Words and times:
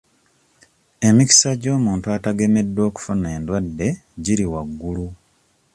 Emikisa 1.07 1.49
gy'omuntu 1.61 2.05
atagameddwa 2.15 2.81
okufuna 2.89 3.27
endwadde 3.37 3.87
giri 4.23 4.45
waggulu. 4.53 5.07